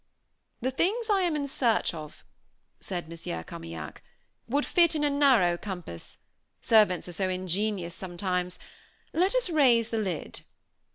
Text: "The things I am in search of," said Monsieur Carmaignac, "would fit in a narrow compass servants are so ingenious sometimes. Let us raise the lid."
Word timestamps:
"The 0.61 0.71
things 0.71 1.11
I 1.11 1.21
am 1.21 1.35
in 1.35 1.47
search 1.47 1.93
of," 1.93 2.23
said 2.79 3.07
Monsieur 3.07 3.43
Carmaignac, 3.43 4.01
"would 4.47 4.65
fit 4.65 4.95
in 4.95 5.03
a 5.03 5.11
narrow 5.11 5.57
compass 5.57 6.17
servants 6.59 7.07
are 7.07 7.13
so 7.13 7.29
ingenious 7.29 7.93
sometimes. 7.93 8.57
Let 9.13 9.35
us 9.35 9.51
raise 9.51 9.89
the 9.89 9.99
lid." 9.99 10.41